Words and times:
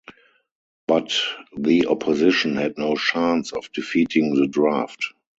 But 0.87 1.15
the 1.55 1.85
opposition 1.85 2.55
had 2.55 2.75
no 2.79 2.95
chance 2.95 3.53
of 3.53 3.71
defeating 3.71 4.33
the 4.33 4.47
draft. 4.47 5.13